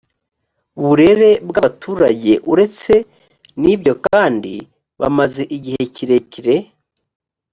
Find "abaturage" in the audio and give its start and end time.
1.61-2.33